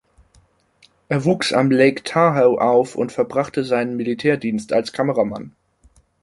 Er 1.09 1.25
wuchs 1.25 1.53
am 1.53 1.69
Lake 1.69 2.01
Tahoe 2.01 2.59
auf 2.59 2.95
und 2.95 3.11
verbrachte 3.11 3.63
seinen 3.63 3.97
Militärdienst 3.97 4.73
als 4.73 4.93
Kameramann. 4.93 5.55